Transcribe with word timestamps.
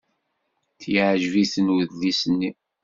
Yeɛjeb-iten 0.93 1.73
udlis-nni. 1.75 2.51